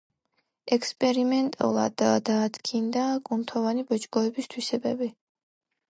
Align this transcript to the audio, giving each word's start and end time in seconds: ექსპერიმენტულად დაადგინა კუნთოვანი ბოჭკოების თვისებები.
ექსპერიმენტულად 0.77 2.05
დაადგინა 2.29 3.05
კუნთოვანი 3.31 3.87
ბოჭკოების 3.93 4.55
თვისებები. 4.57 5.13